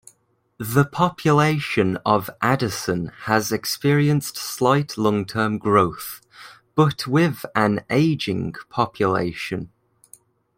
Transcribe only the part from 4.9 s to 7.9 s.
long-term growth, but with an